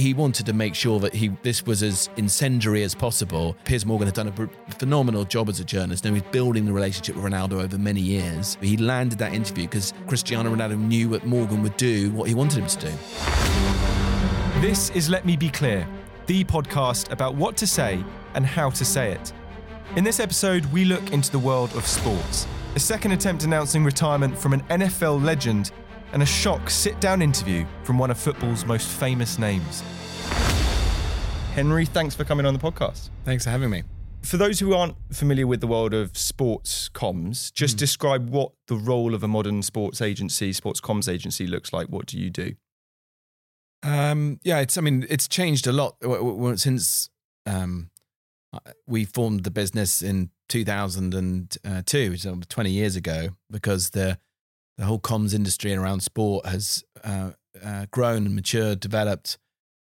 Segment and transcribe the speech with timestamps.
[0.00, 3.56] he wanted to make sure that he this was as incendiary as possible.
[3.64, 6.04] Piers Morgan had done a phenomenal job as a journalist.
[6.06, 8.56] and he was building the relationship with Ronaldo over many years.
[8.60, 12.60] He landed that interview because Cristiano Ronaldo knew what Morgan would do, what he wanted
[12.60, 12.92] him to do.
[14.60, 15.86] This is Let Me Be Clear,
[16.26, 18.02] the podcast about what to say
[18.34, 19.32] and how to say it.
[19.96, 22.46] In this episode, we look into the world of sports.
[22.76, 25.72] A second attempt announcing retirement from an NFL legend
[26.12, 29.82] and a shock sit down interview from one of football's most famous names.
[31.54, 33.10] Henry, thanks for coming on the podcast.
[33.24, 33.82] Thanks for having me.
[34.22, 37.80] For those who aren't familiar with the world of sports comms, just mm.
[37.80, 41.88] describe what the role of a modern sports agency, sports comms agency looks like.
[41.88, 42.54] What do you do?
[43.82, 44.76] Um, yeah, it's.
[44.76, 45.96] I mean, it's changed a lot
[46.56, 47.08] since
[47.46, 47.90] um,
[48.86, 54.18] we formed the business in 2002, so 20 years ago, because the
[54.80, 59.36] the whole comms industry around sport has uh, uh, grown and matured, developed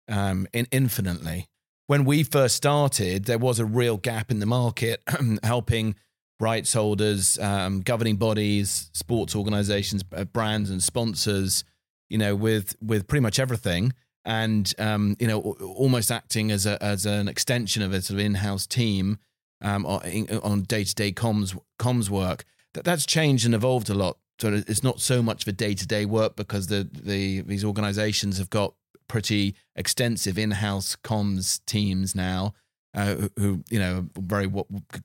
[0.08, 1.46] um, in infinitely.
[1.86, 5.00] When we first started, there was a real gap in the market,
[5.45, 5.95] helping
[6.40, 11.62] rights holders, um, governing bodies, sports organizations, brands, and sponsors,
[12.09, 13.93] you know, with with pretty much everything,
[14.24, 15.40] and um, you know,
[15.76, 19.18] almost acting as a as an extension of a sort of in-house team
[19.62, 22.45] um, on day to day comms comms work.
[22.74, 25.87] That that's changed and evolved a lot so it's not so much for day to
[25.87, 28.74] day work because the the these organisations have got
[29.09, 32.55] pretty extensive in house comms teams now.
[32.93, 34.51] Uh, who, you know very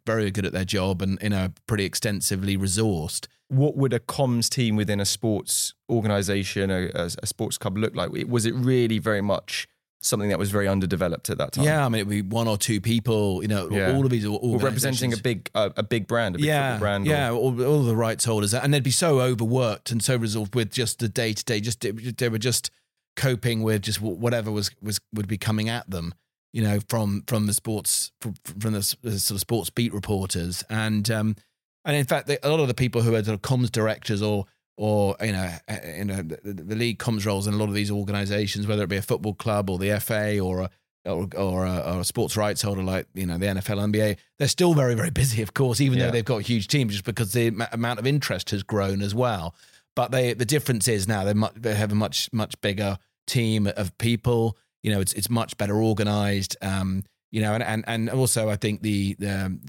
[0.07, 3.27] very good at their job and you know pretty extensively resourced.
[3.49, 8.09] What would a comms team within a sports organisation, a, a, sports club, look like?
[8.27, 9.67] Was it really very much
[10.05, 11.65] something that was very underdeveloped at that time.
[11.65, 13.93] Yeah, I mean, it'd be one or two people, you know, yeah.
[13.93, 17.05] all of these representing a big uh, a big brand, a big yeah, brand.
[17.05, 17.33] Yeah, or...
[17.33, 20.99] all, all the rights holders, and they'd be so overworked and so resolved with just
[20.99, 21.59] the day to day.
[21.59, 21.85] Just
[22.17, 22.71] they were just
[23.15, 26.13] coping with just whatever was was would be coming at them.
[26.53, 30.63] You know, from from the sports from, from the, the sort of sports beat reporters,
[30.69, 31.35] and um,
[31.83, 34.45] and in fact, a lot of the people who are sort of comms directors or
[34.77, 35.51] or you know,
[35.97, 38.89] you know, the, the, league comes roles in a lot of these organisations, whether it
[38.89, 40.69] be a football club or the FA or a
[41.05, 44.17] or, or, a, or a sports rights holder like you know the NFL, NBA.
[44.37, 46.05] They're still very very busy, of course, even yeah.
[46.05, 49.55] though they've got huge teams, just because the amount of interest has grown as well.
[49.95, 52.97] But they the difference is now they they have a much much bigger
[53.27, 54.57] team of people.
[54.83, 56.57] You know, it's it's much better organised.
[56.61, 57.03] Um,
[57.35, 59.59] you know, and, and, and also I think the, the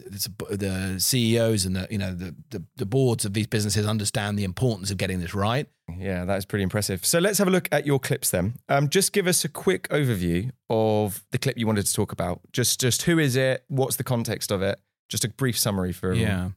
[0.51, 4.45] the CEOs and the you know the, the, the boards of these businesses understand the
[4.45, 5.67] importance of getting this right.
[5.99, 7.05] Yeah, that is pretty impressive.
[7.05, 8.55] So let's have a look at your clips then.
[8.69, 12.41] Um, just give us a quick overview of the clip you wanted to talk about.
[12.53, 13.65] Just just who is it?
[13.67, 14.79] What's the context of it?
[15.09, 16.31] Just a brief summary for everyone.
[16.31, 16.49] Yeah.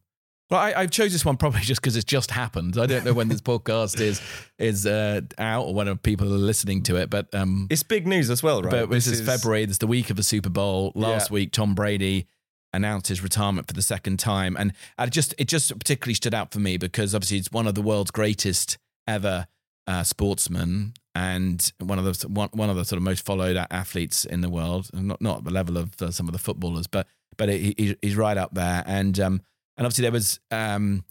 [0.49, 2.77] Well, I, I, chose this one probably just because it's just happened.
[2.77, 4.21] I don't know when this podcast is
[4.57, 8.29] is uh, out or when people are listening to it, but um, it's big news
[8.29, 8.71] as well, right?
[8.71, 9.63] But this, this is February.
[9.63, 10.91] It's the week of the Super Bowl.
[10.95, 11.35] Last yeah.
[11.35, 12.27] week, Tom Brady
[12.73, 16.51] announced his retirement for the second time, and I just it just particularly stood out
[16.51, 19.47] for me because obviously it's one of the world's greatest ever
[19.85, 24.25] uh, sportsmen and one of the one, one of the sort of most followed athletes
[24.25, 24.89] in the world.
[24.93, 27.05] Not not the level of uh, some of the footballers, but
[27.37, 29.19] but he, he's right up there, and.
[29.19, 29.41] Um,
[29.79, 31.05] and obviously there was um,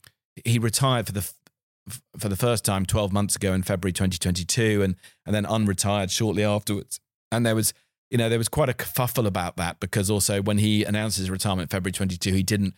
[0.44, 1.32] he retired for the
[2.18, 6.44] for the first time 12 months ago in February 2022 and and then unretired shortly
[6.44, 7.00] afterwards.
[7.32, 7.72] And there was
[8.10, 11.30] you know there was quite a kerfuffle about that because also when he announced his
[11.30, 12.74] retirement February 22 he didn't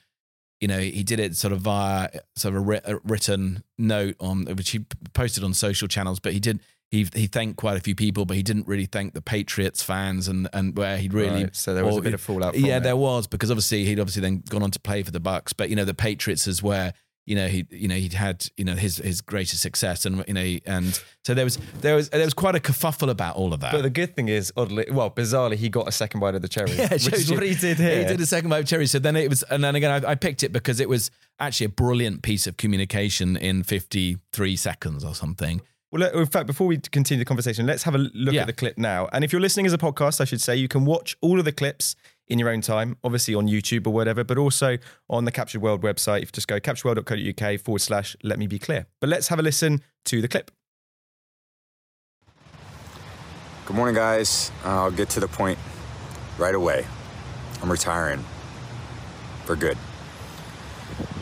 [0.61, 4.71] you know he did it sort of via sort of a, written note on which
[4.71, 8.27] he posted on social channels but he did he he thanked quite a few people,
[8.27, 11.75] but he didn't really thank the Patriots fans and and where he'd really right, so
[11.75, 12.57] there was or, a bit of fallout.
[12.57, 12.83] yeah, it.
[12.83, 15.71] there was because obviously he'd obviously then gone on to play for the Bucks, but
[15.71, 16.93] you know the Patriots is where
[17.27, 20.35] you know he you know he'd had you know his his greatest success and you
[20.35, 23.61] know and so there was there was there was quite a kerfuffle about all of
[23.61, 23.71] that.
[23.71, 26.49] But the good thing is oddly well bizarrely he got a second bite of the
[26.49, 26.71] cherry.
[26.81, 28.01] Yeah, which is what he did here.
[28.01, 28.87] He did a second bite of cherry.
[28.87, 31.67] So then it was and then again I, I picked it because it was actually
[31.67, 35.61] a brilliant piece of communication in 53 seconds or something.
[35.93, 38.43] Well, in fact, before we continue the conversation, let's have a look yeah.
[38.43, 39.09] at the clip now.
[39.13, 41.45] And if you're listening as a podcast, I should say you can watch all of
[41.45, 41.97] the clips
[42.29, 44.79] in your own time, obviously on YouTube or whatever, but also
[45.09, 46.23] on the Captured World website.
[46.23, 48.87] If you just go capturedworld.co.uk forward slash let me be clear.
[49.01, 50.53] But let's have a listen to the clip.
[53.67, 54.53] Good morning, guys.
[54.65, 55.59] I'll get to the point
[56.39, 56.87] right away.
[57.63, 58.25] I'm retiring
[59.45, 59.77] for good.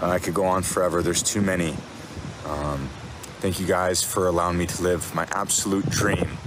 [0.00, 1.02] Uh, I could go on forever.
[1.02, 1.74] There's too many.
[2.44, 2.88] Um,
[3.40, 6.38] thank you guys for allowing me to live my absolute dream.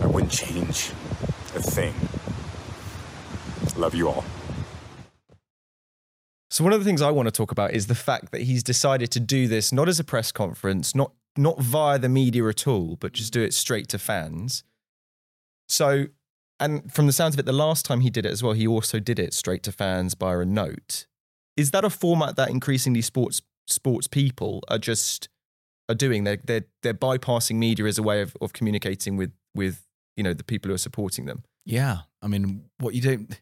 [0.00, 0.90] I wouldn't change
[1.54, 1.94] a thing.
[3.76, 4.24] Love you all.
[6.50, 8.62] So one of the things I want to talk about is the fact that he's
[8.62, 12.66] decided to do this not as a press conference, not not via the media at
[12.68, 14.62] all, but just do it straight to fans.
[15.68, 16.06] So,
[16.60, 18.68] and from the sounds of it, the last time he did it as well, he
[18.68, 21.06] also did it straight to fans via a note.
[21.56, 25.28] Is that a format that increasingly sports sports people are just
[25.88, 26.24] are doing?
[26.24, 29.86] They're they're they're bypassing media as a way of, of communicating with with
[30.16, 31.44] you know the people who are supporting them.
[31.64, 33.40] Yeah, I mean, what you don't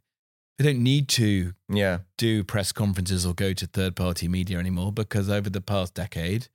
[0.59, 4.93] they don't need to Yeah, do press conferences or go to third party media anymore
[4.93, 6.49] because over the past decade,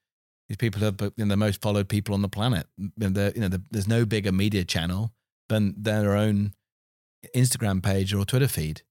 [0.47, 2.67] these people are you know, the most followed people on the planet.
[2.77, 5.11] You know, the, there's no bigger media channel
[5.49, 6.53] than their own
[7.35, 8.81] Instagram page or Twitter feed.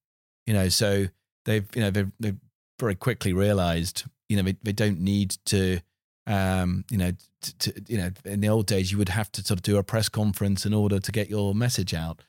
[0.46, 1.06] You know, so
[1.44, 2.36] they've you know they've, they've
[2.78, 5.80] very quickly realized you know they, they don't need to.
[6.28, 7.12] Um, you know,
[7.42, 9.76] to, to, you know, in the old days, you would have to sort of do
[9.76, 12.20] a press conference in order to get your message out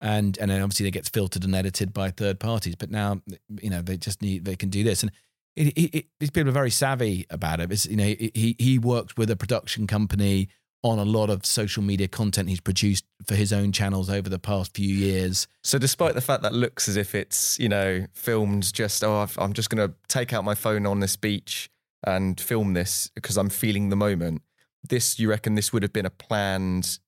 [0.00, 2.74] and and then obviously it gets filtered and edited by third parties.
[2.74, 3.20] But now,
[3.60, 5.12] you know, they just need they can do this, and
[5.56, 7.70] it, it, it, these people are very savvy about it.
[7.70, 10.48] It's, you know, he he worked with a production company
[10.82, 14.38] on a lot of social media content he's produced for his own channels over the
[14.38, 15.46] past few years.
[15.62, 19.38] So, despite the fact that looks as if it's you know filmed, just oh, I've,
[19.38, 21.68] I'm just going to take out my phone on this beach
[22.06, 24.40] and film this because I'm feeling the moment.
[24.82, 26.98] This, you reckon, this would have been a planned,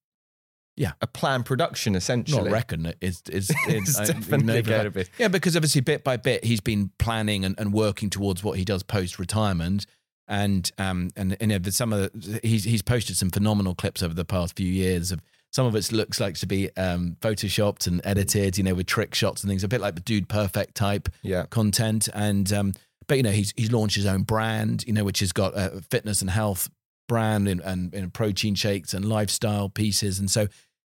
[0.76, 0.92] Yeah.
[1.00, 2.42] a planned production essentially.
[2.44, 5.04] Not reckon it is is It's I- uh, definitely never- going to be.
[5.18, 8.64] Yeah, because obviously bit by bit he's been planning and, and working towards what he
[8.66, 9.86] does post retirement.
[10.32, 14.14] And um and you know some of the, he's he's posted some phenomenal clips over
[14.14, 15.20] the past few years of
[15.52, 19.14] some of it looks like to be um photoshopped and edited, you know, with trick
[19.14, 21.44] shots and things, a bit like the dude perfect type Yeah.
[21.50, 22.08] content.
[22.14, 22.72] And um
[23.08, 25.82] but you know he's he's launched his own brand, you know, which has got a
[25.90, 26.70] fitness and health
[27.08, 30.18] brand and, and, and protein shakes and lifestyle pieces.
[30.18, 30.46] And so,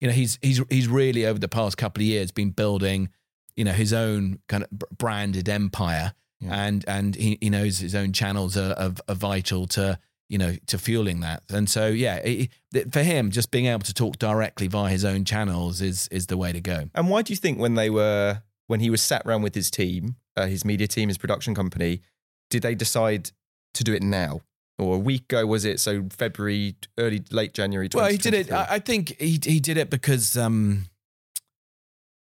[0.01, 3.09] you know, he's he's he's really over the past couple of years been building,
[3.55, 6.13] you know, his own kind of branded empire.
[6.39, 6.53] Yeah.
[6.65, 9.97] And and he, he knows his own channels are, are, are vital to
[10.29, 11.41] you know to fueling that.
[11.49, 15.03] And so yeah, it, it- for him, just being able to talk directly via his
[15.05, 16.89] own channels is is the way to go.
[16.93, 19.71] And why do you think when they were when he was sat around with his
[19.71, 22.01] team, uh, his media team, his production company,
[22.49, 23.31] did they decide
[23.73, 24.41] to do it now?
[24.79, 25.79] Or a week ago was it?
[25.79, 27.89] So February, early, late January.
[27.91, 28.51] Well, he did it.
[28.51, 30.85] I, I think he he did it because, um,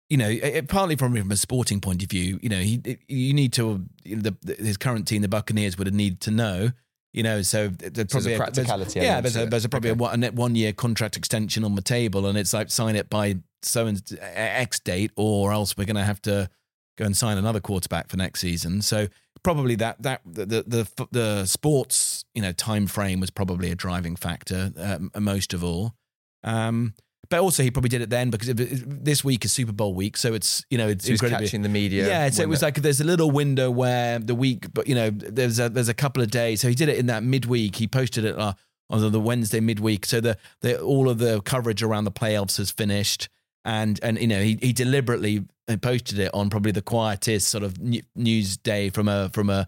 [0.09, 2.39] you know, it, partly from from a sporting point of view.
[2.43, 5.87] You know, he you need to you know, the, his current team, the Buccaneers, would
[5.87, 6.71] have needed to know.
[7.13, 9.91] You know, so there's there's a probably practicality yeah, element there's a, there's a probably
[9.91, 9.99] Okay.
[9.99, 13.37] a one, one year contract extension on the table, and it's like sign it by
[13.63, 16.51] so and X date, or else we're going to have to
[16.99, 18.83] go and sign another quarterback for next season.
[18.83, 19.07] So
[19.43, 23.75] probably that that the the the, the sports you know time frame was probably a
[23.77, 25.95] driving factor um, most of all.
[26.43, 26.95] Um,
[27.31, 29.95] but also he probably did it then because it, it- this week is Super Bowl
[29.95, 32.07] week, so it's you know it's So incredibly catching the media.
[32.07, 35.11] yeah, so it was like there's a little window where the week, but you know,
[35.11, 36.61] there's a there's a couple of days.
[36.61, 37.77] So he did it in that midweek.
[37.77, 38.53] He posted it uh,
[38.91, 40.07] on the Wednesday midweek.
[40.07, 43.29] So the, the all of the coverage around the playoffs has finished,
[43.65, 45.45] and and you know he he deliberately
[45.81, 47.79] posted it on probably the quietest sort of
[48.15, 49.67] news day from a from a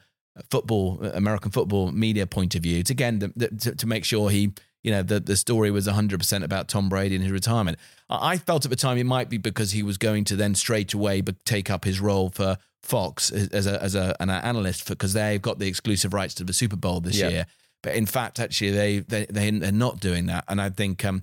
[0.50, 2.78] football American football media point of view.
[2.78, 4.52] It's again the, the, to, to make sure he
[4.86, 7.76] you know the the story was 100% about Tom Brady and his retirement.
[8.08, 10.94] I felt at the time it might be because he was going to then straight
[10.94, 15.12] away take up his role for Fox as as a as a, an analyst because
[15.12, 17.28] they've got the exclusive rights to the Super Bowl this Yeah.
[17.30, 17.46] year.
[17.82, 21.16] But in fact, actually, they they they- they're not doing that, and I think um,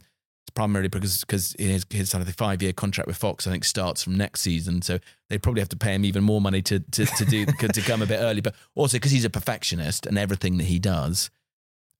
[0.45, 3.51] it's primarily because because his his sort of the five year contract with Fox I
[3.51, 6.61] think starts from next season, so they probably have to pay him even more money
[6.63, 7.45] to to to do
[7.77, 8.41] to come a bit early.
[8.41, 11.29] But also because he's a perfectionist and everything that he does.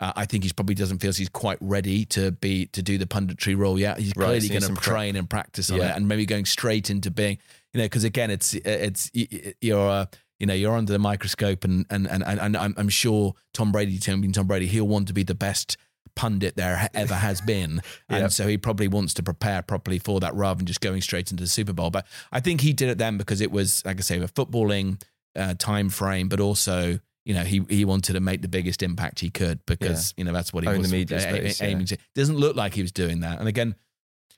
[0.03, 3.05] Uh, I think he probably doesn't feel he's quite ready to be to do the
[3.05, 4.00] punditry role yet.
[4.00, 5.91] He's Right, clearly going to train and practice on Yeah.
[5.91, 7.38] it, and maybe going straight into being,
[7.74, 10.05] you know, because again, it's it's you're uh,
[10.39, 13.98] you know you're under the microscope, and and and, and I'm, I'm sure Tom Brady,
[13.98, 15.77] Tom Tom Brady, he'll want to be the best
[16.15, 18.22] pundit there ever has been, Yep.
[18.22, 21.31] and so he probably wants to prepare properly for that rather than just going straight
[21.31, 21.89] into the Super Bowl.
[21.91, 25.01] But I think he did it then because it was, like I say, a footballing
[25.36, 27.00] uh, time frame, but also.
[27.25, 30.34] You know, he he wanted to make the biggest impact he could because you know
[30.34, 31.68] that's what he Own the was media a- space, yeah.
[31.68, 31.98] aiming to.
[32.15, 33.39] Doesn't look like he was doing that.
[33.39, 33.75] And again,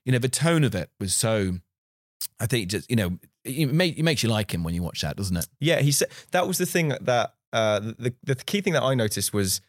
[0.05, 1.53] you know, the tone of it was so.
[2.39, 5.01] I think just you know, it, make, it makes you like him when you watch
[5.01, 5.47] that, doesn't it?
[5.59, 8.93] Yeah, he said that was the thing that uh, the the key thing that I
[8.93, 9.61] noticed was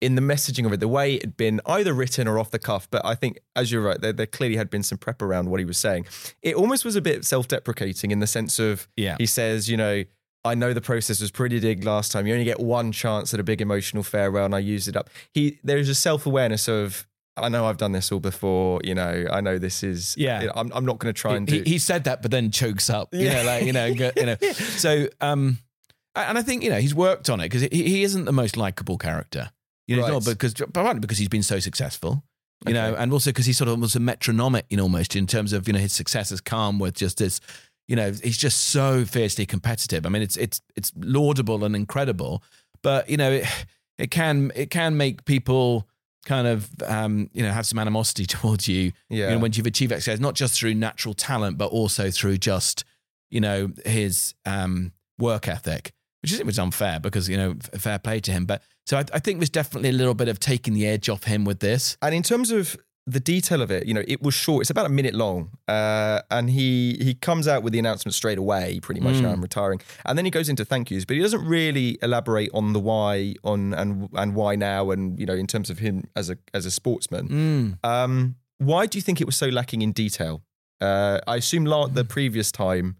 [0.00, 2.58] in the messaging of it, the way it had been either written or off the
[2.58, 2.88] cuff.
[2.90, 5.60] But I think, as you're right, there, there clearly had been some prep around what
[5.60, 6.06] he was saying.
[6.42, 9.16] It almost was a bit self-deprecating in the sense of Yeah.
[9.18, 10.04] he says, you know.
[10.44, 12.26] I know the process was pretty big last time.
[12.26, 15.08] You only get one chance at a big emotional farewell, and I used it up.
[15.32, 17.06] He there's a self awareness of
[17.36, 18.80] I know I've done this all before.
[18.84, 20.14] You know, I know this is.
[20.18, 20.50] Yeah.
[20.54, 21.70] I'm, I'm not going to try and he, do.
[21.70, 23.14] he said that, but then chokes up.
[23.14, 23.42] You Yeah.
[23.42, 24.36] know, like you know, go- you know.
[24.52, 25.58] So, um,
[26.14, 28.56] and I think you know he's worked on it because he, he isn't the most
[28.56, 29.50] likable character.
[29.86, 30.12] You know, Right.
[30.12, 32.22] not because partly because he's been so successful.
[32.66, 35.26] You know, and also because he's sort of almost a metronomic, you know, almost in
[35.26, 37.40] terms of you know his success has come with just this.
[37.92, 40.06] You know, he's just so fiercely competitive.
[40.06, 42.42] I mean, it's it's it's laudable and incredible,
[42.82, 43.46] but you know, it
[43.98, 45.86] it can it can make people
[46.24, 49.28] kind of um, you know have some animosity towards you yeah.
[49.28, 52.84] you know, when you've achieved success, not just through natural talent, but also through just,
[53.30, 57.80] you know, his um, work ethic, which is it was unfair because, you know, f-
[57.80, 58.46] fair play to him.
[58.46, 61.24] But so I, I think there's definitely a little bit of taking the edge off
[61.24, 61.98] him with this.
[62.00, 64.60] And in terms of the detail of it, you know, it was short.
[64.62, 68.38] It's about a minute long, uh, and he he comes out with the announcement straight
[68.38, 68.78] away.
[68.80, 69.24] Pretty much, Mm.
[69.24, 72.50] "Oh, I'm retiring, and then he goes into thank yous, but he doesn't really elaborate
[72.54, 76.04] on the why, on and and why now, and you know, in terms of him
[76.14, 77.28] as a as a sportsman.
[77.82, 77.88] Mm.
[77.88, 80.42] Um, why do you think it was so lacking in detail?
[80.80, 81.94] Uh, I assume la- Mm.
[81.94, 82.96] the previous time.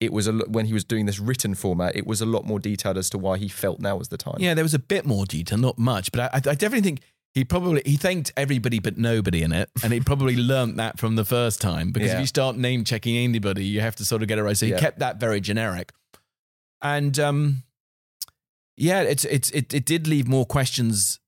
[0.00, 1.94] It was a lo- when he was doing this written format.
[1.94, 4.36] It was a lot more detailed as to why he felt now was the time.
[4.38, 7.00] Yeah, there was a bit more detail, not much, but I, I definitely think
[7.34, 11.16] he probably he thanked everybody but nobody in it, and he probably learnt that from
[11.16, 12.14] the first time because Yeah.
[12.16, 14.56] if you start name checking anybody, you have to sort of get it right.
[14.56, 14.80] So he Yeah.
[14.80, 15.92] kept that very generic,
[16.82, 17.62] and um,
[18.76, 21.20] yeah, it's it's it, it did leave more questions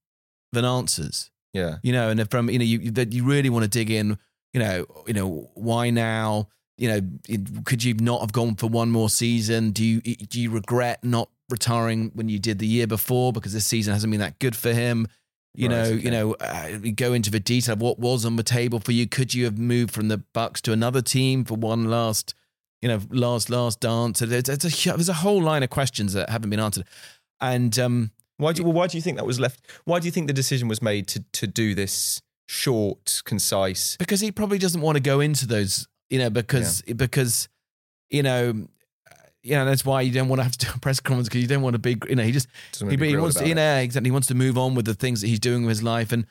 [0.52, 1.30] than answers.
[1.52, 4.18] yeah, you know, and from you know you that you really want to dig in,
[4.52, 8.66] you know, you know why now, you know, it- could you not have gone for
[8.68, 9.70] one more season?
[9.70, 13.66] Do you do you regret not retiring when you did the year before because this
[13.66, 15.06] season hasn't been that good for him?
[15.54, 16.02] You Right, know, okay.
[16.02, 19.06] you know, uh, go into the detail of what was on the table for you.
[19.06, 22.34] Could you have moved from the Bucks to another team for one last,
[22.80, 24.20] you know, last last dance?
[24.20, 26.84] There's, there's a there's a whole line of questions that haven't been answered,
[27.40, 29.60] and um, Why do you, well, why do you think that was left?
[29.84, 33.96] Why do you think the decision was made to to do this short, concise?
[33.98, 37.48] because he probably doesn't want to go into those, you know, because because
[38.08, 38.68] you know,
[39.42, 41.42] you know that's why you don't want to have to do a press conference because
[41.42, 43.76] you don't want to be, you know, he just he, he wants to, you know,
[43.78, 44.08] exactly.
[44.08, 46.26] He wants to move on with the things that he's doing with his life, and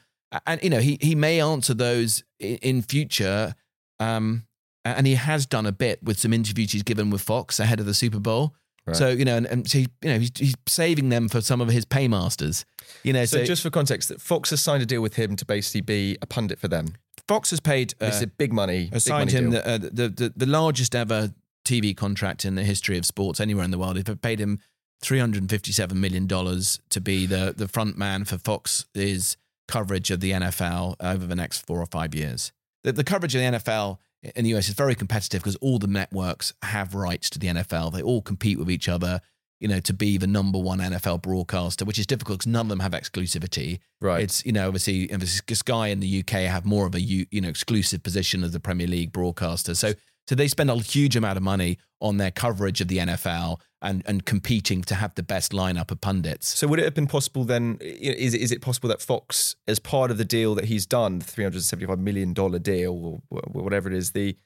[0.47, 3.53] and you know, he he may answer those in, in future,
[3.99, 4.45] um,
[4.85, 7.85] and he has done a bit with some interviews he's given with Fox ahead of
[7.85, 8.55] the Super Bowl.
[8.87, 8.95] Right.
[8.95, 11.61] So you know, and, and so he, you know, he's, he's saving them for some
[11.61, 12.65] of his paymasters.
[13.03, 15.35] You know, So, so, just for context, that Fox has signed a deal with him
[15.35, 16.95] to basically be a pundit for them.
[17.27, 17.93] Fox has paid.
[18.01, 18.85] Uh, This is big money.
[18.85, 21.31] big assigned money him the, uh, the, the the largest ever
[21.63, 23.97] TV contract in the history of sports anywhere in the world.
[23.97, 24.59] They've paid him
[25.01, 29.37] three hundred and fifty-seven million dollars to be the the front man for Fox's
[29.67, 32.51] coverage of the NFL over the next four or five years.
[32.83, 33.99] The, the coverage of the NFL
[34.35, 37.93] in the US is very competitive because all the networks have rights to the NFL.
[37.93, 39.21] They all compete with each other.
[39.59, 42.69] You know, to be the number one NFL broadcaster, which is difficult because none of
[42.69, 43.79] them have exclusivity.
[44.01, 44.23] right.
[44.23, 47.41] It's you know obviously obviously Sky in the UK have more of a you you
[47.41, 49.75] know exclusive position as the Premier League broadcaster.
[49.75, 49.93] So
[50.27, 54.03] so they spend a huge amount of money on their coverage of the NFL and
[54.05, 56.47] and competing to have the best lineup of pundits.
[56.47, 57.77] so would it have been possible then?
[57.81, 61.25] Is is it possible that Fox, as part of the deal that he's done, the
[61.25, 64.37] three hundred seventy-five million dollar deal or whatever it is, the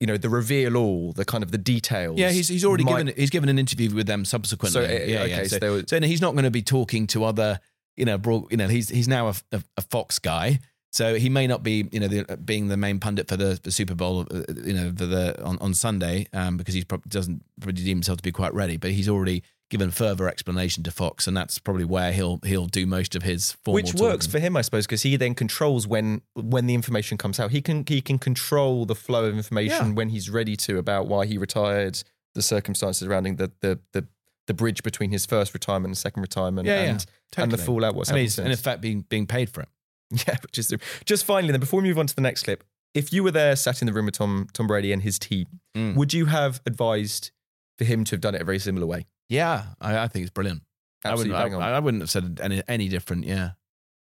[0.00, 2.18] you know the reveal all, the kind of the details.
[2.18, 4.80] Yeah, he's he's already might- given he's given an interview with them subsequently.
[4.80, 5.44] So, uh, yeah, okay, yeah.
[5.44, 7.60] so So, so he's not going to be talking to other
[7.96, 10.60] you know broad, you know he's he's now a, a, a Fox guy.
[10.96, 13.70] So he may not be, you know, the, being the main pundit for the, the
[13.70, 17.44] Super Bowl, uh, you know, for the on, on Sunday, um, because he probably doesn't
[17.60, 18.78] probably deem himself to be quite ready.
[18.78, 22.86] But he's already given further explanation to Fox, and that's probably where he'll he'll do
[22.86, 24.30] most of his formal which works talking.
[24.30, 27.50] for him, I suppose, because he then controls when when the information comes out.
[27.50, 29.92] He can he can control the flow of information Yeah.
[29.92, 32.02] when he's ready to about why he retired,
[32.34, 34.06] the circumstances surrounding the the the,
[34.46, 37.94] the bridge between his first retirement and second retirement, Yeah, yeah, and and the fallout.
[37.94, 39.68] What's and he's in effect being being paid for it.
[40.26, 40.72] Yeah, which is
[41.04, 41.50] just finally.
[41.52, 42.62] Then before we move on to the next clip,
[42.94, 45.46] if you were there, sat in the room with Tom Tom Brady and his team,
[45.76, 45.94] Mm.
[45.96, 47.30] would you have advised
[47.78, 49.06] for him to have done it a very similar way?
[49.28, 50.62] Yeah, I, I think it's brilliant.
[51.04, 51.62] Absolutely I wouldn't.
[51.62, 53.24] I, I wouldn't have said any any different.
[53.26, 53.50] Yeah,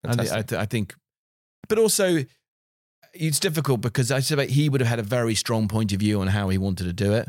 [0.04, 0.36] Fantastic.
[0.38, 0.94] I, th- I think,
[1.68, 2.24] but also
[3.14, 6.20] it's difficult because I suspect he would have had a very strong point of view
[6.20, 7.28] on how he wanted to do it,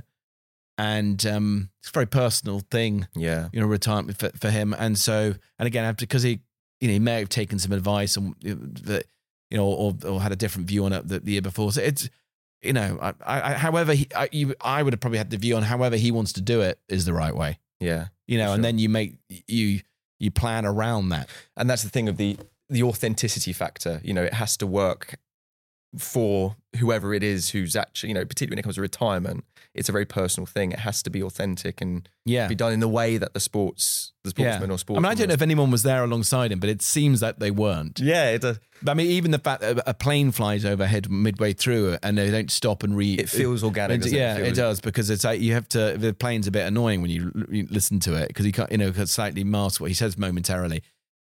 [0.77, 4.73] and um, it's a very personal thing, yeah, you know, retirement for, for him.
[4.77, 6.39] And so, and again, after because he,
[6.81, 9.05] you know, he may have taken some advice and you know, that,
[9.49, 11.71] you know, or, or had a different view on it the, the year before.
[11.71, 12.09] So it's,
[12.61, 15.55] you know, I, I, however, he, I, you, I would have probably had the view
[15.55, 18.07] on however he wants to do it is the right way yeah.
[18.27, 18.55] you know, Sure.
[18.55, 19.15] and then you make
[19.47, 19.81] you
[20.19, 21.27] you plan around that.
[21.57, 22.37] and that's the thing of the
[22.69, 25.15] the authenticity factor you know it has to work
[25.97, 29.43] for whoever it is who's actually you know particularly when it comes to retirement
[29.73, 32.47] it's a very personal thing it has to be authentic and Yeah.
[32.47, 35.15] be done in the way that the sports the sportsman or I sportsman mean, I
[35.15, 37.99] don't know if anyone was there alongside him, but it seems that they weren't.
[37.99, 38.53] yeah it, uh,
[38.87, 42.49] I mean, even the fact that a plane flies overhead midway through and they don't
[42.51, 43.19] stop and read.
[43.19, 45.95] it feels organic doesn't yeah, it, it does because it's like you have to.
[45.97, 48.77] The plane's a bit annoying when you, you listen to it because he can't, you
[48.79, 50.81] know, slightly mask what he says momentarily.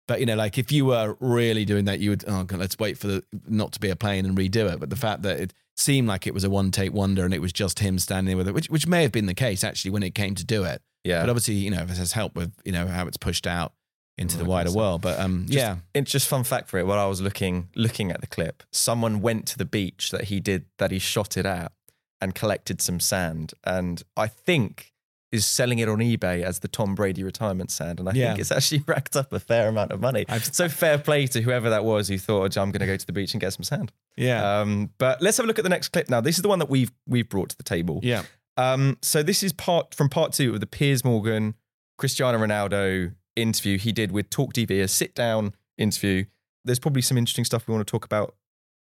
[0.10, 2.26] But you know, like if you were really doing that, you would.
[2.28, 4.80] Oh, God, let's wait for the not to be a plane and redo it.
[4.80, 7.42] But the fact that it seemed like it was a one take wonder and it
[7.42, 9.92] was just him standing there with it, which which may have been the case actually
[9.92, 10.82] when it came to do it.
[11.04, 13.74] yeah But obviously, you know, this has helped with you know how it's pushed out
[14.18, 15.02] into the wider world.
[15.02, 16.88] But um, Just- yeah, It's just fun fact for it.
[16.88, 20.40] While I was looking looking at the clip, someone went to the beach that he
[20.40, 21.72] did that he shot it at
[22.20, 24.92] and collected some sand, and I think
[25.32, 28.30] is selling it on eBay as the Tom Brady retirement sand, and I Yeah.
[28.30, 30.26] think it's actually racked up a fair amount of money.
[30.28, 33.06] I've- so fair play to whoever that was who thought, "I'm going to go to
[33.06, 35.70] the beach and get some sand." yeah, Um, but let's have a look at the
[35.70, 36.20] next clip now.
[36.22, 38.00] This is the one that we've we've brought to the table.
[38.04, 38.24] yeah.
[38.58, 41.56] Um, so this is part from part two of the Piers Morgan
[41.98, 46.26] Cristiano Ronaldo interview he did with Talk TV, a sit down interview.
[46.66, 48.36] There's probably some interesting stuff we want to talk about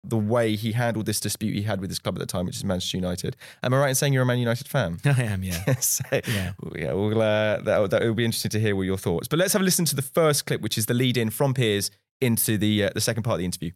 [0.04, 2.56] the way he handled this dispute he had with his club at the time, which
[2.56, 3.36] is Manchester United.
[3.62, 4.98] Am I right in saying you're a Man United fan?
[5.04, 5.42] I am.
[5.44, 5.74] Yeah.
[5.80, 6.52] so, Yeah.
[6.74, 9.28] yeah, well, uh, that, that will be interesting to hear what your thoughts.
[9.28, 11.54] But let's have a listen to the first clip, which is the lead in from
[11.54, 11.90] Piers
[12.20, 13.70] into the uh, the second part of the interview.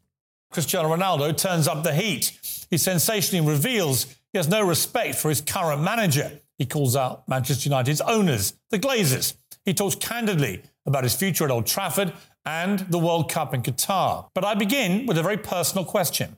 [0.52, 2.38] Cristiano Ronaldo turns up the heat.
[2.70, 6.40] He sensationally reveals he has no respect for his current manager.
[6.58, 9.36] He calls out Manchester United's owners, the Glazers.
[9.64, 12.12] He talks candidly about his future at Old Trafford
[12.46, 14.28] and the World Cup in Qatar.
[14.32, 16.36] But I begin with a very personal question.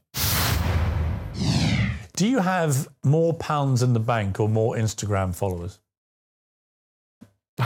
[2.17, 5.79] Do you have more pounds in the bank or more Instagram followers?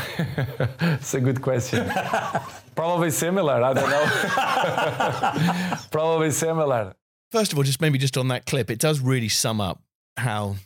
[0.81, 1.91] It's a good question.
[2.75, 3.63] Probably similar.
[3.63, 5.77] I don't know.
[5.91, 6.95] Probably similar.
[7.31, 9.81] First of all, just maybe just on that clip, it does really sum up
[10.17, 10.57] how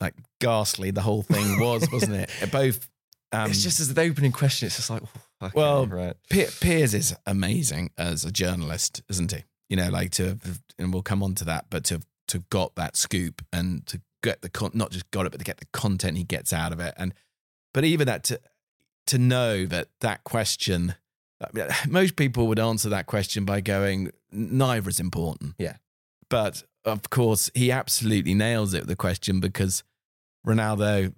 [0.00, 2.30] like ghastly the whole thing was, wasn't it?
[2.50, 2.88] Both.
[3.32, 5.02] Um, it's just as the opening question, it's just like,
[5.42, 6.16] okay, well, right.
[6.30, 9.44] Pe- Piers is amazing as a journalist, isn't he?
[9.68, 10.38] You know, like to,
[10.78, 14.42] and we'll come on to that, but to to got that scoop and to get
[14.42, 16.80] the con- not just got it, but to get the content he gets out of
[16.80, 17.12] it, and
[17.74, 18.40] but even that to
[19.06, 20.94] to know that that question,
[21.40, 25.54] I mean, most people would answer that question by going, neither is important.
[25.58, 25.76] Yeah.
[26.30, 29.84] but of course he absolutely nails it with the question because
[30.46, 31.14] Ronaldo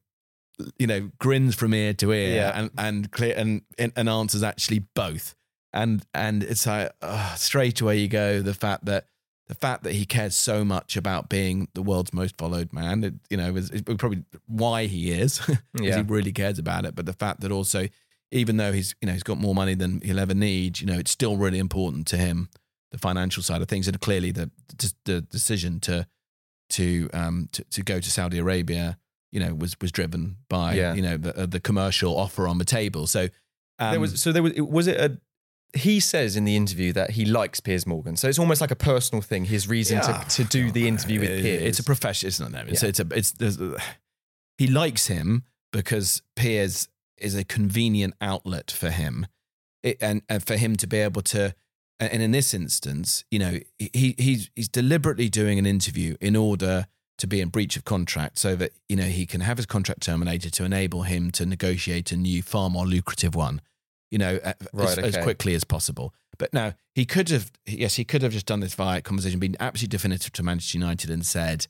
[0.78, 2.52] you know, grins from ear to ear Yeah.
[2.58, 5.34] and and clear and, and answers actually both.
[5.72, 9.06] And and it's like uh, straight away you go the fact that
[9.48, 13.14] the fact that he cares so much about being the world's most followed man, it,
[13.28, 15.40] you know, is, is probably why he is.
[15.78, 15.96] Yeah.
[15.96, 16.94] he really cares about it.
[16.94, 17.88] But the fact that also,
[18.30, 20.98] even though he's you know he's got more money than he'll ever need, you know,
[20.98, 22.48] it's still really important to him
[22.92, 26.06] the financial side of things, and clearly the the, the decision to
[26.70, 28.96] to um to, to go to Saudi Arabia,
[29.34, 30.94] you know, was was driven by Yeah.
[30.94, 33.06] you know the uh, the commercial offer on the table.
[33.06, 33.22] So
[33.80, 35.18] um, there was so there was it- was it a
[35.76, 38.16] he says in the interview that he likes Piers Morgan.
[38.16, 40.18] So it's almost like a personal thing, his reason Yeah.
[40.22, 41.62] to, to do the interview with It- Piers.
[41.62, 42.68] It's a profession, isn't it?
[42.68, 42.88] It's, Yeah.
[42.90, 43.76] it's a it's a-
[44.56, 45.42] he likes him
[45.72, 49.26] because Piers is a convenient outlet for him,
[49.82, 51.54] it, and and for him to be able to.
[52.00, 56.86] And in this instance, you know, he he's he's deliberately doing an interview in order
[57.24, 60.02] to be in breach of contract, so that you know he can have his contract
[60.02, 63.60] terminated to enable him to negotiate a new, far more lucrative one.
[64.10, 65.22] You know, as, Right, as okay.
[65.22, 66.14] quickly as possible.
[66.38, 69.56] But now he could have, yes, he could have just done this via conversation, been
[69.58, 71.66] absolutely definitive to Manchester United and said,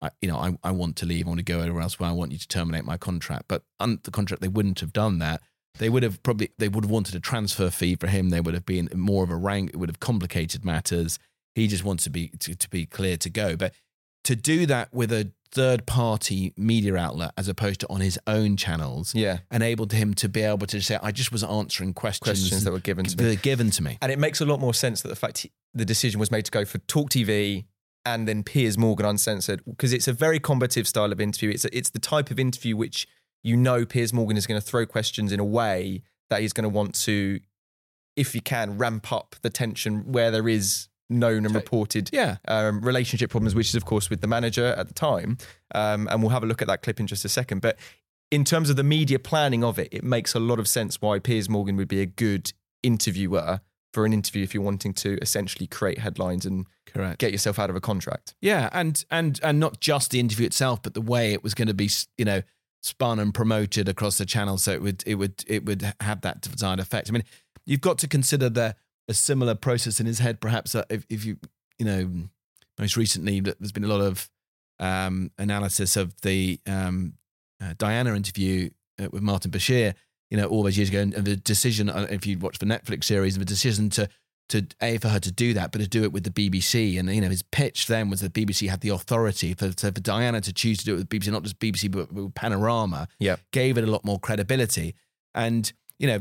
[0.00, 1.26] I, you know, I, I want to leave.
[1.26, 1.98] I want to go anywhere else.
[1.98, 3.44] Where I want you to terminate my contract.
[3.48, 5.42] But under the contract, they wouldn't have done that.
[5.78, 8.30] They would have probably they would have wanted a transfer fee for him.
[8.30, 9.70] They would have been more of a rank.
[9.70, 11.18] It would have complicated matters.
[11.54, 13.56] He just wants to be to, to be clear to go.
[13.56, 13.74] But
[14.24, 18.56] to do that with a third party media outlet as opposed to on his own
[18.56, 19.38] channels, yeah.
[19.50, 22.80] enabled him to be able to say, I just was answering questions, Questions that were
[22.80, 23.24] given to me.
[23.24, 23.98] that given to me.
[24.00, 26.46] And it makes a lot more sense that the fact he, the decision was made
[26.46, 27.66] to go for Talk TV
[28.04, 31.50] and then Piers Morgan Uncensored because it's a very combative style of interview.
[31.50, 33.06] It's a, it's the type of interview which
[33.42, 36.64] you know Piers Morgan is going to throw questions in a way that he's going
[36.64, 37.40] to want to,
[38.16, 42.36] if he can, ramp up the tension where there is known and reported Yeah.
[42.48, 45.38] um, relationship problems, which is of course with the manager at the time.
[45.74, 47.60] Um, and we'll have a look at that clip in just a second.
[47.62, 47.78] But
[48.30, 51.18] in terms of the media planning of it, it makes a lot of sense why
[51.18, 53.60] Piers Morgan would be a good interviewer
[53.92, 57.18] for an interview if you're wanting to essentially create headlines and Correct.
[57.18, 58.34] get yourself out of a contract.
[58.40, 61.68] Yeah, and and and not just the interview itself, but the way it was going
[61.68, 62.40] to be, you know,
[62.82, 66.40] spun and promoted across the channel, so it would it would it would have that
[66.40, 67.10] desired effect.
[67.10, 67.24] I mean,
[67.66, 70.40] you've got to consider that a similar process in his head.
[70.40, 71.38] Perhaps uh, if, if you
[71.78, 72.10] you know
[72.78, 74.30] most recently there's been a lot of
[74.78, 77.14] um, analysis of the um,
[77.62, 79.94] uh, Diana interview uh, with Martin Bashir.
[80.30, 83.04] You know, all those years ago, and the decision, uh, if you watch the Netflix
[83.04, 84.08] series, the decision to
[84.48, 86.98] to a for her to do that, but to do it with the BBC.
[86.98, 90.00] And you know, his pitch then was that BBC had the authority for, so for
[90.00, 93.08] Diana to choose to do it with BBC, not just BBC but with Panorama.
[93.18, 93.36] Yeah.
[93.52, 94.94] gave it a lot more credibility.
[95.34, 96.20] And you know,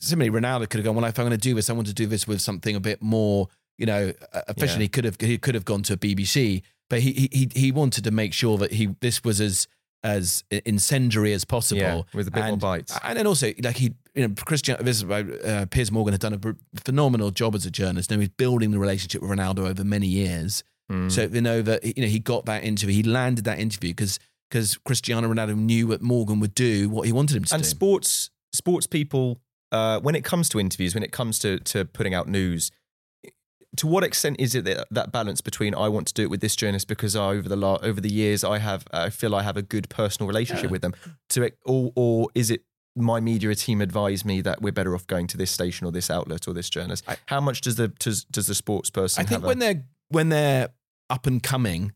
[0.00, 0.94] similarly, Ronaldo could have gone.
[0.96, 2.80] Well, if I'm going to do this, I want to do this with something a
[2.80, 3.48] bit more.
[3.78, 4.12] You know,
[4.48, 4.84] officially, Yeah.
[4.84, 8.04] he could have he could have gone to a BBC, but he he he wanted
[8.04, 9.66] to make sure that he this was as
[10.04, 12.96] as incendiary as possible Yeah, with a bit more And- bites.
[13.02, 16.20] and then also like he you know Christian this is why, uh, Piers Morgan had
[16.20, 19.82] done a phenomenal job as a journalist and he's building the relationship with Ronaldo over
[19.84, 20.62] many years
[20.92, 21.10] Mm.
[21.10, 24.18] so you know that you know he got that interview he landed that interview because
[24.50, 27.66] because Cristiano Ronaldo knew what Morgan would do what he wanted him to and do
[27.66, 29.40] And sports sports people
[29.72, 32.70] uh, when it comes to interviews when it comes to to putting out news
[33.76, 36.40] to what extent is it that, that balance between I want to do it with
[36.40, 39.42] this journalist because I, over the la- over the years I have I feel I
[39.42, 40.94] have a good personal relationship with them
[41.30, 42.62] to or or is it
[42.96, 46.08] my media team advise me that we're better off going to this station or this
[46.08, 49.40] outlet or this journalist how much does the does, does the sports person I think
[49.40, 50.68] have a- when they're when they're
[51.10, 51.92] up and coming,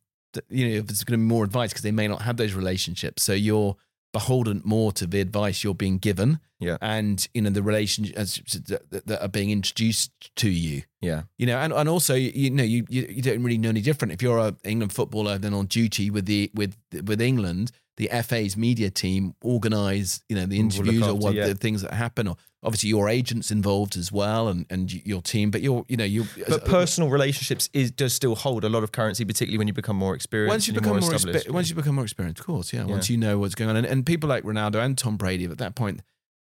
[0.49, 3.23] you know, there's going to be more advice because they may not have those relationships.
[3.23, 3.77] So you're
[4.13, 6.77] beholden more to the advice you're being given, Yeah.
[6.81, 10.83] and you know the relationships that, that are being introduced to you.
[11.01, 13.81] yeah You know, and, and also you, know you, you you don't really know any
[13.83, 17.71] different if you're a England footballer then on duty with the with with England.
[17.99, 21.47] The FA's media team organise, you know, the interviews or after, what yeah.
[21.47, 25.51] the things that happen, or obviously your agents involved as well, and and your team.
[25.51, 26.25] But you're, you know, you.
[26.49, 29.97] but personal relationships is does still hold a lot of currency particularly when you become
[29.97, 32.85] more experienced once you become more, expe- once you become more experienced, of course, yeah.
[32.85, 35.59] Once you know what's going on, and, and people like Ronaldo and Tom Brady at
[35.59, 36.01] that point,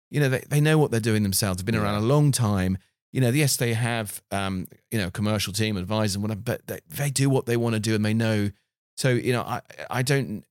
[0.09, 1.57] you know, they, they know what they're doing themselves.
[1.57, 2.77] They've been around a long time.
[3.11, 6.79] You know, yes, they have, um, you know, commercial team advisors and whatever, but they,
[6.87, 8.51] they do what they want to do, and they know.
[8.97, 10.43] So, you know, I I don't.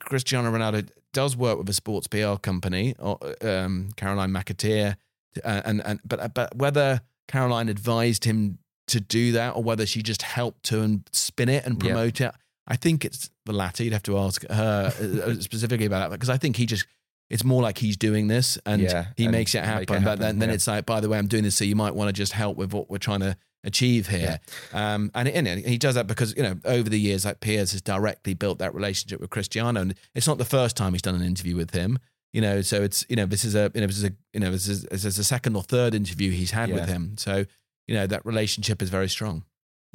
[0.00, 4.96] Cristiano Ronaldo does work with a sports PR company, or um, Caroline McAteer,
[5.44, 8.58] uh, and and but but whether Caroline advised him
[8.88, 11.90] to do that or whether she just helped to and spin it and Yeah.
[11.92, 12.32] promote it.
[12.66, 13.84] I think it's the latter.
[13.84, 14.92] You'd have to ask her
[15.26, 16.86] uh, specifically about that because I think he just.
[17.30, 19.84] It's more like he's doing this and Yeah, he and makes it make it happen.
[19.88, 20.54] but happen, then, then yeah.
[20.54, 22.56] it's like, by the way, I'm doing this, so you might want to just help
[22.56, 24.40] with what we're trying to achieve here.
[24.72, 27.82] Um, and, and he does that because you know over the years, like Piers has
[27.82, 31.22] directly built that relationship with Cristiano, and it's not the first time he's done an
[31.22, 31.98] interview with him.
[32.32, 34.40] You know, so it's you know this is a you know this is a you
[34.40, 37.16] know this is, this is a second or third interview he's had with him.
[37.18, 37.44] So
[37.86, 39.44] you know that relationship is very strong.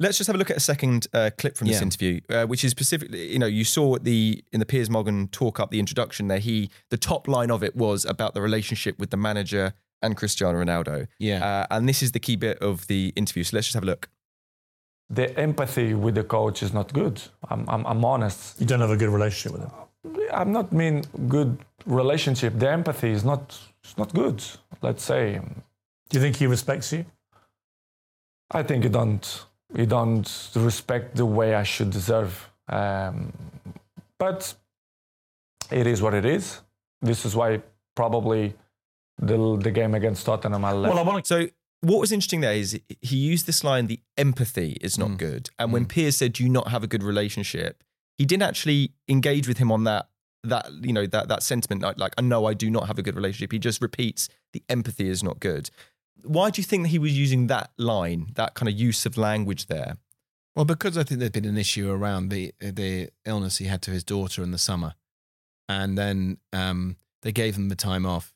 [0.00, 1.82] Let's just have a look at a second uh, clip from this Yeah.
[1.84, 5.60] interview, uh, which is specifically, you know, you saw the in the Piers Morgan talk
[5.60, 6.40] up the introduction there.
[6.40, 9.72] He the top line of it was about the relationship with the manager
[10.04, 11.06] and Cristiano Ronaldo.
[11.18, 11.44] Yeah.
[11.44, 13.44] uh, and this is the key bit of the interview.
[13.44, 14.08] So let's just have a look.
[15.10, 17.20] The empathy with the coach is not good.
[17.50, 18.60] I'm, I'm, I'm honest.
[18.60, 19.72] You don't have a good relationship with him.
[20.32, 22.58] I'm not mean good relationship.
[22.58, 24.42] The empathy is not it's not good.
[24.82, 25.40] Let's say.
[26.08, 27.04] Do you think he respects you?
[28.50, 32.50] I think you don't you don't respect the way I should deserve.
[32.68, 33.32] Um,
[34.18, 34.54] but
[35.70, 36.60] it is what it is.
[37.02, 37.60] This is why
[37.94, 38.54] probably
[39.18, 40.94] the the game against Tottenham I left.
[40.94, 41.28] Well, I want to.
[41.28, 41.48] So
[41.80, 45.18] what was interesting there is he used this line: "The empathy is not Mm.
[45.18, 47.82] good." And when Piers said, "Do you not have a good relationship?"
[48.16, 50.08] he didn't actually engage with him on that.
[50.44, 53.16] That you know that that sentiment, like, like no, I do not have a good
[53.16, 53.50] relationship.
[53.52, 55.70] He just repeats, "The empathy is not good."
[56.22, 59.16] Why do you think that he was using that line, that kind of use of
[59.16, 59.96] language there?
[60.54, 63.90] Well, because I think there's been an issue around the the illness he had to
[63.90, 64.94] his daughter in the summer,
[65.68, 68.33] and then um, they gave him the time off,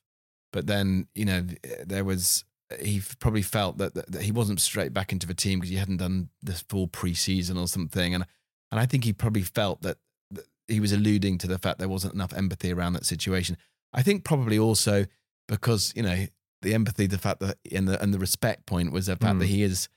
[0.53, 1.47] but then you know
[1.87, 2.45] there was
[2.81, 5.77] he probably felt that, that, that he wasn't straight back into the team because he
[5.77, 8.25] hadn't done the full preseason or something, and
[8.71, 9.97] and I think he probably felt that,
[10.31, 13.57] that he was alluding to the fact there wasn't enough empathy around that situation.
[13.95, 15.07] I think probably also
[15.49, 16.27] because you know
[16.61, 19.41] the empathy, the fact that and the and the respect point was the fact Mm.
[19.41, 19.89] that he is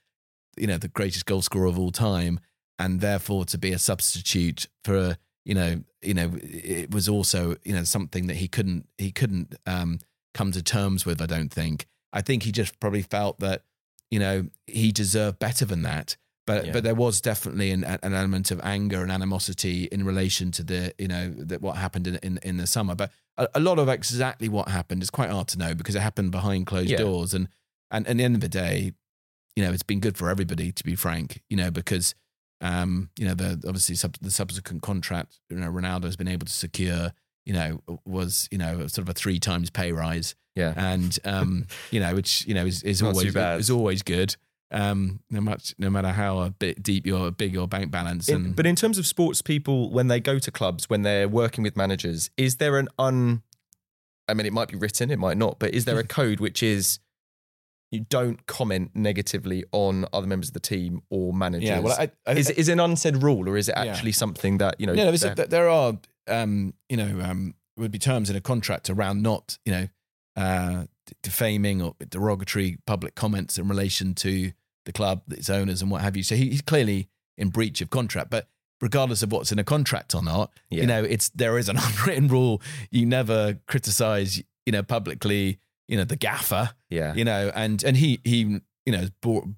[0.58, 2.40] you know the greatest goal scorer of all time,
[2.80, 7.56] and therefore to be a substitute for a, you know you know it was also
[7.64, 10.00] you know something that he couldn't he couldn't um,
[10.34, 11.22] come to terms with.
[11.22, 11.86] I don't think.
[12.14, 13.64] I think he just probably felt that
[14.10, 16.18] you know he deserved better than that.
[16.48, 16.72] But Yeah.
[16.74, 20.94] but there was definitely an, an element of anger and animosity in relation to the
[20.98, 22.96] you know that what happened in, in in the summer.
[22.96, 26.02] But a, a lot of exactly what happened is quite hard to know because it
[26.02, 26.98] happened behind closed Yeah.
[26.98, 27.48] doors and
[27.92, 28.94] and at the end of the day,
[29.56, 32.16] you know, it's been good for everybody to be frank, you know, because
[32.62, 36.46] um, you know, the obviously sub, the subsequent contract, you know, Ronaldo has been able
[36.46, 37.12] to secure,
[37.46, 40.74] you know, was you know sort of a three times pay rise, Yeah.
[40.76, 44.36] and um, you know, which you know is, is always is always good.
[44.74, 48.36] Um, no much, no matter how a bit deep your big your bank balance, In-
[48.36, 51.62] and but in terms of sports people, when they go to clubs, when they're working
[51.64, 53.42] with managers, is there an un?
[54.30, 56.64] I mean, it might be written, it might not, but is there a code which
[56.64, 57.00] is
[57.92, 61.68] you don't comment negatively on other members of the team or managers?
[61.68, 63.92] yeah, well, I, I is it is it an unsaid rule, or is it Yeah.
[63.92, 64.94] actually something that you know?
[64.94, 65.98] No, no, there are,
[66.28, 69.88] um, you know, um, would be terms in a contract around not, you know,
[70.36, 70.86] uh,
[71.24, 74.52] defaming or derogatory public comments in relation to
[74.86, 76.24] the club, its owners, and what have you.
[76.24, 77.08] So he, he's clearly
[77.38, 78.30] in breach of contract.
[78.30, 78.48] But
[78.82, 80.82] regardless of what's in a contract or not, Yeah.
[80.82, 82.62] you know, it's there is an unwritten rule.
[82.92, 87.98] You never criticize, you know, publicly, you know, the gaffer yeah, you know, and and
[87.98, 88.40] he he
[88.86, 89.12] you know is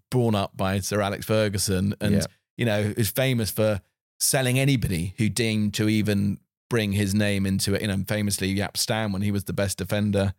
[0.10, 2.26] born up by Sir Alex Ferguson, and Yeah.
[2.58, 3.82] you know is famous for
[4.20, 6.40] selling anybody who deemed to even
[6.74, 7.82] bring his name into it.
[7.82, 10.34] You know, famously Jaap Stam when he was the best defender,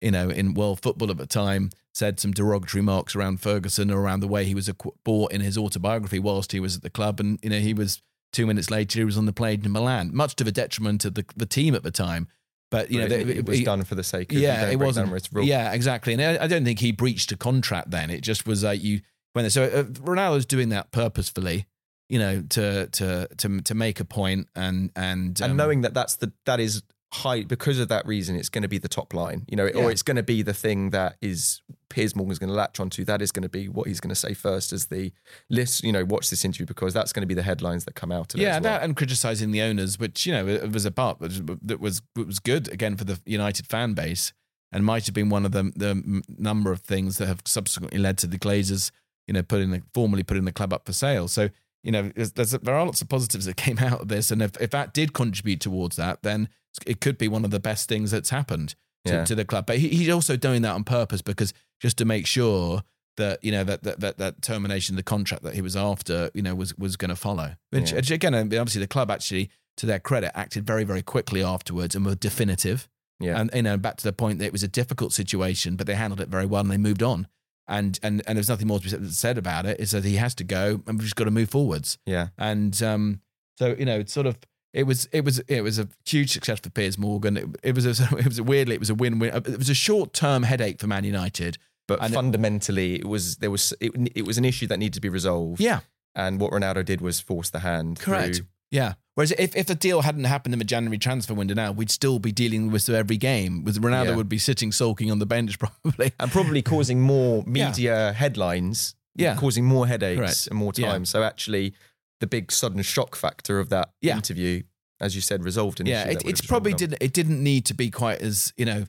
[0.00, 4.00] you know, in world football at the time, said some derogatory remarks around Ferguson or
[4.00, 4.68] around the way he was
[5.04, 8.02] bought in his autobiography whilst he was at the club, and you know he was.
[8.32, 11.14] Two minutes later, he was on the plane to Milan, much to the detriment of
[11.14, 12.26] the, the team at the time.
[12.70, 14.76] But you know, it, they- it was he- done for the sake of yeah, it
[14.80, 15.06] wasn't.
[15.06, 15.46] down risk rule.
[15.46, 16.12] Yeah, exactly.
[16.12, 18.10] And I, I don't think he breached a contract then.
[18.10, 19.00] It just was like you
[19.32, 21.66] when so uh, Ronaldo's doing that purposefully,
[22.08, 25.94] you know, to to to to make a point and and and um, knowing that
[25.94, 29.14] that's the that is high because of that reason it's going to be the top
[29.14, 29.76] line you know Yeah.
[29.84, 33.04] or it's going to be the thing that is Piers Morgan's going to latch onto
[33.04, 35.12] that is going to be what he's going to say first as the
[35.48, 38.10] list you know watch this interview because that's going to be the headlines that come
[38.10, 38.62] out of it yeah, well.
[38.62, 41.80] that and criticizing the owners, which you know it was a part that was, that
[41.80, 44.32] was that was good again for the United fan base,
[44.72, 48.18] and might have been one of the the number of things that have subsequently led
[48.18, 48.90] to the Glazers,
[49.28, 51.28] you know, putting the, formally putting the club up for sale.
[51.28, 51.50] So
[51.86, 54.70] you know, there are lots of positives that came out of this, and if if
[54.70, 56.48] that did contribute towards that, then
[56.86, 58.74] it could be one of the best things that's happened
[59.06, 59.24] to, Yeah.
[59.24, 59.64] to the club.
[59.66, 62.82] But he, he's also doing that on purpose because just to make sure
[63.16, 66.30] that you know that that that, that termination of the contract that he was after,
[66.34, 67.54] you know, was was going to follow.
[67.70, 67.96] Which, Yeah.
[67.96, 72.04] which again, obviously, the club actually, to their credit, acted very very quickly afterwards and
[72.04, 72.88] were definitive.
[73.20, 73.40] Yeah.
[73.40, 75.94] and you know, back to the point that it was a difficult situation, but they
[75.94, 77.28] handled it very well and they moved on.
[77.68, 79.80] And and and there's nothing more to be said about it.
[79.80, 81.98] Is that he has to go, and we've just got to move forwards.
[82.06, 83.20] yeah And um,
[83.58, 84.38] so you know, it's sort of
[84.72, 87.36] it was it was it was a huge success for Piers Morgan.
[87.36, 89.34] It, it was a, it was a, weirdly it was a win win.
[89.34, 91.58] It was a short term headache for Man United.
[91.88, 95.00] but And fundamentally it was there was it, it was an issue that needed to
[95.00, 95.80] be resolved Yeah,
[96.14, 98.36] and what Ronaldo did was force the hand correct.
[98.36, 98.94] through- Yeah.
[99.14, 102.18] Whereas if, if the deal hadn't happened in the January transfer window now, we'd still
[102.18, 103.64] be dealing with every game.
[103.64, 104.16] With Ronaldo Yeah.
[104.16, 106.12] would be sitting sulking on the bench probably.
[106.20, 109.36] and probably causing more media headlines, Yeah.
[109.36, 110.46] causing more headaches Correct.
[110.48, 110.88] and more Yeah.
[110.92, 111.04] time.
[111.06, 111.72] So actually,
[112.20, 114.16] the big sudden shock factor of that Yeah.
[114.16, 114.62] interview,
[115.00, 116.18] as you said, resolved an yeah, issue.
[116.18, 118.84] it, it's probably didn't it didn't need to be quite as you know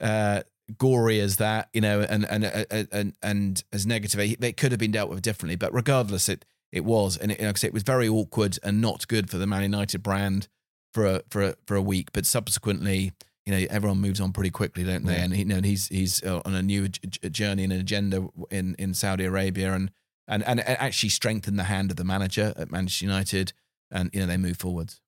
[0.00, 0.42] uh,
[0.78, 4.18] gory as that, you know, and and and and, and as negative.
[4.42, 7.56] It could have been dealt with differently, but regardless, it it was, and it, like
[7.56, 10.48] I say, it was very awkward and not good for the Man United brand
[10.94, 12.08] for a for a, for a week.
[12.12, 13.12] But subsequently,
[13.46, 15.16] you know, everyone moves on pretty quickly, don't they?
[15.16, 15.24] Yeah.
[15.24, 18.74] And he, you know, he's he's uh, on a new journey and an agenda in
[18.78, 19.90] in Saudi Arabia, and
[20.26, 23.52] and and actually strengthened the hand of the manager at Manchester United,
[23.90, 25.02] and you know they move forwards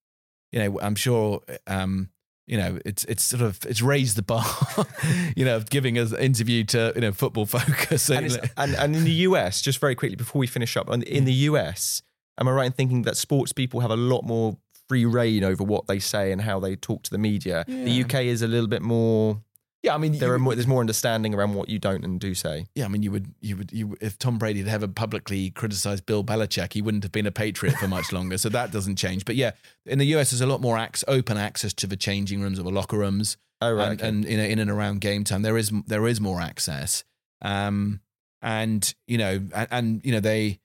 [0.54, 2.10] you know, I'm sure, um,
[2.46, 4.44] you know, it's it's sort of it's raised the bar,
[5.36, 8.10] you know, of giving an interview to you know Football Focus.
[8.10, 11.32] And, and, and in the US, just very quickly before we finish up, in the
[11.32, 11.52] mm.
[11.52, 12.02] US,
[12.38, 15.64] am I right in thinking that sports people have a lot more free reign over
[15.64, 17.64] what they say and how they talk to the media?
[17.66, 19.40] The UK is a little bit more.
[19.84, 22.18] Yeah, I mean, There are would- more, there's more understanding around what you don't and
[22.18, 22.66] do say.
[22.74, 26.06] yeah, I mean, you would you would you if Tom Brady had ever publicly criticized
[26.06, 28.38] Bill Belichick, he wouldn't have been a Patriot for much longer.
[28.38, 29.24] So that doesn't change.
[29.24, 29.52] But yeah,
[29.86, 32.62] in the US, there's a lot more ac- open access to the changing rooms or
[32.62, 33.36] the locker rooms.
[33.60, 34.08] Oh right, and, okay.
[34.08, 37.04] and you know in and around game time there is there is more access
[37.40, 38.00] um
[38.42, 40.58] and you know and, and you know they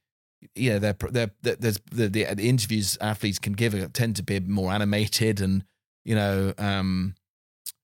[0.56, 4.24] you know they're, they're, they're there's the, the the interviews athletes can give tend to
[4.24, 5.64] be more animated and
[6.04, 7.14] you know um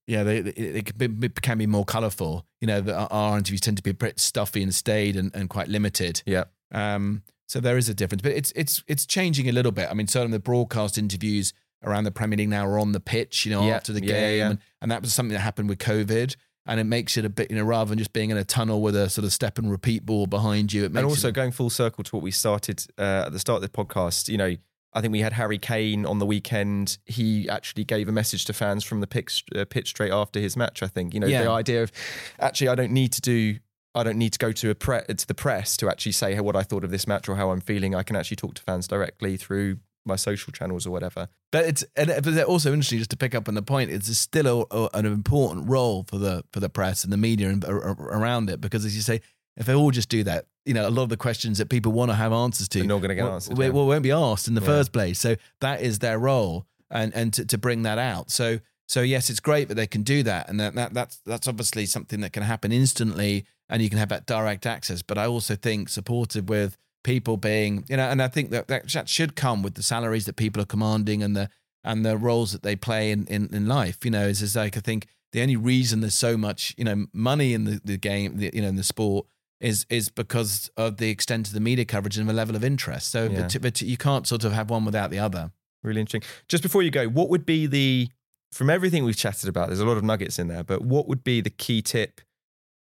[0.07, 3.61] yeah they they, they can be, can be more colorful you know the, our interviews
[3.61, 7.59] tend to be a bit stuffy and staid and, and quite limited yeah, um, so
[7.59, 9.89] there is a difference, but it's it's it's changing a little bit.
[9.89, 13.45] I mean, certainly the broadcast interviews around the Premier League now are on the pitch,
[13.45, 14.49] you know, Yeah, after the yeah, game, yeah.
[14.49, 17.51] And, and that was something that happened with COVID, and it makes it a bit,
[17.51, 19.69] you know, rather than just being in a tunnel with a sort of step and
[19.69, 22.31] repeat ball behind you, it makes and also it, going full circle to what we
[22.31, 24.27] started uh, at the start of the podcast.
[24.27, 24.55] You know,
[24.95, 26.97] I think we had Harry Kane on the weekend.
[27.05, 30.55] He actually gave a message to fans from the pitch, uh, pitch straight after his
[30.55, 30.81] match.
[30.81, 31.43] I think you know Yeah.
[31.43, 31.91] the idea of
[32.39, 33.57] actually I don't need to do.
[33.93, 36.55] I don't need to go to a pre- to the press to actually say what
[36.55, 37.93] I thought of this match or how I'm feeling.
[37.93, 39.77] I can actually talk to fans directly through
[40.07, 41.27] my social channels or whatever.
[41.51, 43.91] But it's and but it's also interesting just to pick up on the point.
[43.91, 47.49] It's still a, a- an important role for the for the press and the media
[47.49, 49.21] and ar- around it because, as you say,
[49.57, 51.91] if they all just do that, you know, a lot of the questions that people
[51.91, 53.73] want to have answers to, They're not gonna get well, answered, Well, yeah.
[53.73, 54.67] won't be asked in the Yeah.
[54.67, 55.19] first place.
[55.19, 58.31] So that is their role, and and to, to bring that out.
[58.31, 61.47] So so yes, it's great that they can do that, and that, that that's that's
[61.47, 65.01] obviously something that can happen instantly, and you can have that direct access.
[65.01, 68.89] But I also think supported with people being, you know, and I think that that
[68.91, 71.49] that should come with the salaries that people are commanding and the
[71.83, 74.03] and the roles that they play in in, in life.
[74.03, 77.05] You know, is is like I think the only reason there's so much you know
[77.13, 79.25] money in the, the game, the, you know, in the sport
[79.59, 83.09] is is because of the extent of the media coverage and the level of interest.
[83.11, 83.41] So Yeah.
[83.43, 85.51] the t- but you can't sort of have one without the other.
[85.83, 86.27] Really interesting.
[86.47, 88.09] Just before you go, what would be the
[88.51, 89.67] from everything we've chatted about?
[89.67, 92.21] There's a lot of nuggets in there, but what would be the key tip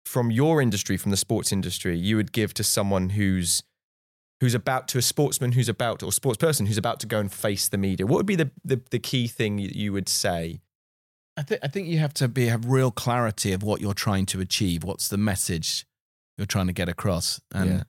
[0.05, 3.63] from your industry, from the sports industry, you would give to someone who's
[4.39, 7.31] who's about to a sportsman who's about or sports person who's about to go and
[7.31, 8.05] face the media?
[8.05, 10.61] What would be the the, the key thing you, you would say?
[11.37, 14.25] I think I think you have to be have real clarity of what you're trying
[14.27, 14.83] to achieve.
[14.83, 15.85] What's the message
[16.41, 17.83] you're trying to get across, and Yeah.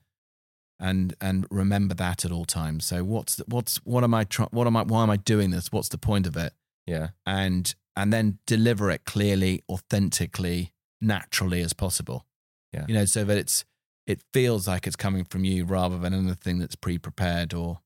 [0.79, 2.85] and and remember that at all times.
[2.85, 4.49] So what's the, what's what am I trying?
[4.51, 4.83] What am I?
[4.83, 5.71] Why am I doing this?
[5.71, 6.53] What's the point of it?
[6.85, 12.25] Yeah, And and then deliver it clearly, authentically, naturally as possible.
[12.73, 12.85] Yeah.
[12.87, 13.65] you know, so that it's
[14.05, 17.79] it feels like it's coming from you rather than anything that's pre-prepared or,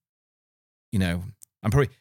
[0.91, 1.23] you know,
[1.61, 1.93] I'm probably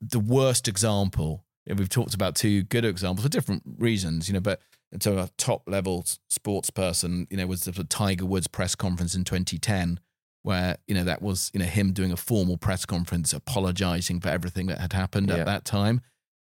[0.00, 1.44] the worst example.
[1.66, 4.60] We've talked about two good examples for different reasons, you know, but
[5.00, 9.24] so a top level sports person, you know, was the Tiger Woods press conference in
[9.24, 10.00] 2010,
[10.42, 14.28] where, you know, that was, you know, him doing a formal press conference apologizing for
[14.28, 15.36] everything that had happened Yeah.
[15.36, 16.00] at that time.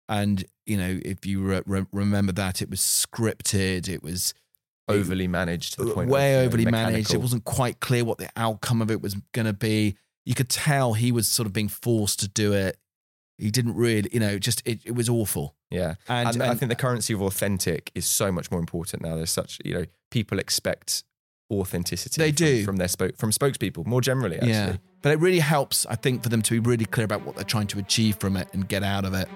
[0.10, 4.34] And, you know, if you re- re- remember that, it was scripted, it was
[4.88, 7.13] overly managed to the point way of, you know, overly managed.
[7.13, 9.95] It wasn't quite clear what the outcome of it was going to be.
[10.25, 12.77] You could tell he was sort of being forced to do it.
[13.41, 15.56] He didn't really, you know, just it, it was awful.
[15.69, 19.15] Yeah, And, and, I think the currency of authentic is so much more important now.
[19.15, 21.04] There's such, you know, people expect
[21.49, 22.21] authenticity.
[22.21, 22.65] They from, do.
[22.65, 24.36] from their spoke from spokespeople more generally.
[24.36, 27.25] Actually, Yeah, but it really helps, I think, for them to be really clear about
[27.25, 29.27] what they're trying to achieve from it and get out of it.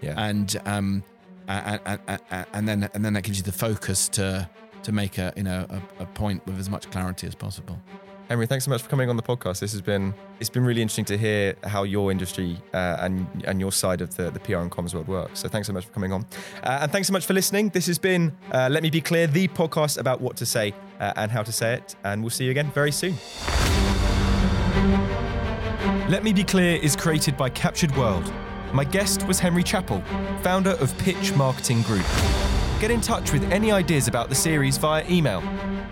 [0.00, 0.14] Yeah.
[0.16, 1.04] and um,
[1.46, 4.48] and, and, and, and then and then that gives you the focus to
[4.82, 7.78] to make a you know a, a point with as much clarity as possible.
[8.30, 9.58] Henry, thanks so much for coming on the podcast.
[9.58, 13.58] This has been it's been really interesting to hear how your industry uh, and and
[13.58, 15.40] your side of the, the PR and comms world works.
[15.40, 16.24] So thanks so much for coming on,
[16.62, 17.70] uh, and thanks so much for listening.
[17.70, 21.12] This has been uh, Let Me Be Clear, the podcast about what to say uh,
[21.16, 23.16] and how to say it, and we'll see you again very soon.
[26.08, 28.32] Let Me Be Clear is created by Captured World.
[28.72, 30.02] My guest was Henry Chappell,
[30.42, 32.06] founder of Pitch Marketing Group.
[32.80, 35.42] Get in touch with any ideas about the series via email.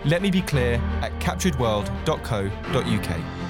[0.05, 3.48] Let me be clear at capturedworld.co.uk.